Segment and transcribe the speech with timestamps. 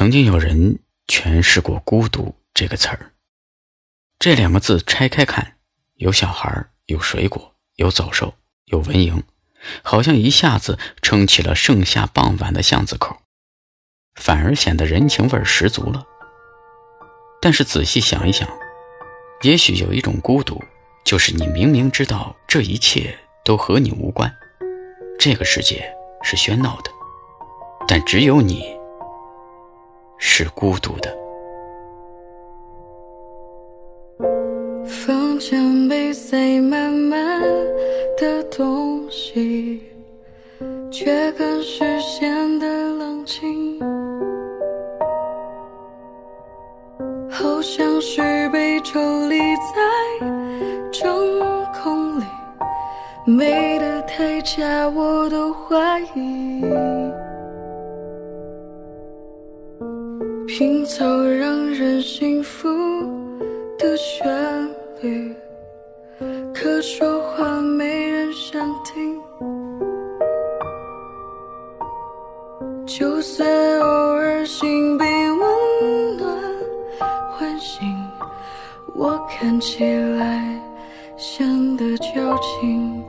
[0.00, 0.78] 曾经有人
[1.08, 3.12] 诠释过“孤独”这个词儿。
[4.18, 5.58] 这两个字拆开看，
[5.96, 8.32] 有小孩，有水果，有走兽，
[8.64, 9.22] 有蚊蝇，
[9.82, 13.18] 好像一下子撑起了盛夏傍晚的巷子口，
[14.14, 16.06] 反而显得人情味十足了。
[17.42, 18.48] 但是仔细想一想，
[19.42, 20.64] 也许有一种孤独，
[21.04, 24.34] 就是你明明知道这一切都和你无关，
[25.18, 26.90] 这个世界是喧闹的，
[27.86, 28.79] 但只有你
[30.22, 31.18] 是孤独的。
[34.86, 37.42] 房间被塞满满
[38.18, 39.82] 的东西，
[40.90, 43.80] 却更是显得冷清。
[47.30, 50.26] 好像是被抽离在
[50.92, 51.10] 真
[51.72, 52.24] 空里，
[53.24, 56.62] 美的太假，我都怀疑。
[60.60, 62.68] 拼凑让人幸福
[63.78, 64.28] 的旋
[65.00, 65.34] 律，
[66.52, 69.18] 可说话没人想听。
[72.84, 76.28] 就算偶尔心被温暖
[77.30, 77.82] 唤醒。
[78.94, 80.60] 我看起来
[81.16, 83.02] 像的矫情。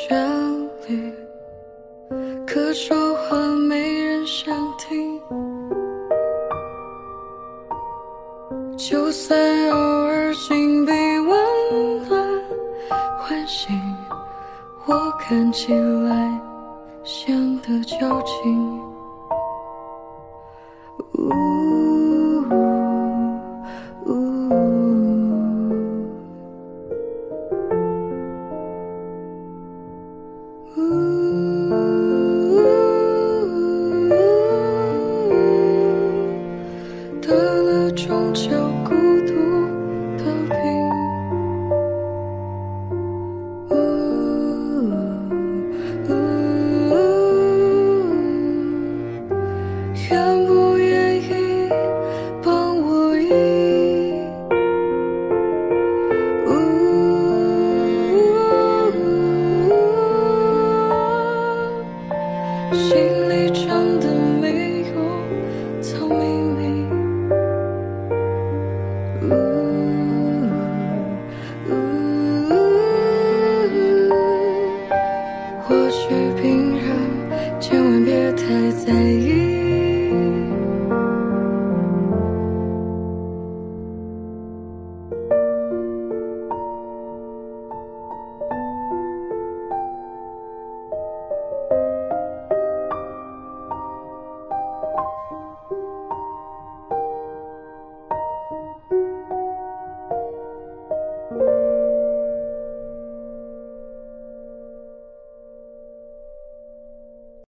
[0.00, 0.18] 旋
[0.88, 1.12] 律
[2.46, 3.36] 可说话
[3.68, 5.20] 没人想听，
[8.78, 9.38] 就算
[9.70, 12.40] 偶尔心被温暖
[13.18, 13.78] 唤醒，
[14.86, 16.40] 我看起来
[17.04, 18.80] 像的矫情。
[37.92, 38.50] 终究
[38.84, 38.94] 孤
[39.26, 39.34] 独
[40.16, 40.54] 的底
[50.08, 51.24] 愿不愿意
[52.42, 53.28] 帮我一
[62.72, 64.09] 心里真的